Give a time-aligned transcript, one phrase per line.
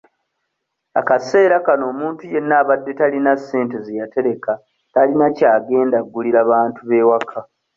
[0.99, 4.51] Akaseera kano omuntu yenna abadde talina ssente ze yatereka
[4.93, 7.39] tayina ky'agenda gulira bantu b'ewaka.